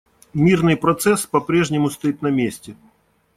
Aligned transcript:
Мирный 0.33 0.75
процесс 0.77 1.27
попрежнему 1.27 1.91
стоит 1.91 2.23
на 2.23 2.29
месте. 2.31 2.75